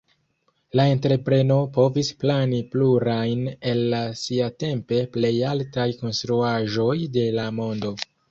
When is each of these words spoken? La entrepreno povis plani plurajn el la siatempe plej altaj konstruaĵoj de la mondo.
La 0.79 0.83
entrepreno 0.93 1.57
povis 1.75 2.07
plani 2.23 2.61
plurajn 2.75 3.43
el 3.73 3.83
la 3.93 4.01
siatempe 4.23 5.01
plej 5.17 5.33
altaj 5.53 5.87
konstruaĵoj 6.03 6.97
de 7.19 7.27
la 7.39 7.47
mondo. 7.61 7.93